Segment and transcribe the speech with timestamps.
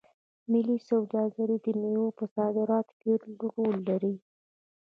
[0.51, 3.11] ملي سوداګر د میوو په صادراتو کې
[3.55, 4.15] رول لري.